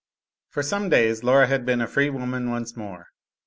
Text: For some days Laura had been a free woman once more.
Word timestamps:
For 0.49 0.63
some 0.63 0.89
days 0.89 1.23
Laura 1.23 1.45
had 1.45 1.63
been 1.63 1.79
a 1.79 1.85
free 1.85 2.09
woman 2.09 2.49
once 2.49 2.75
more. 2.75 3.09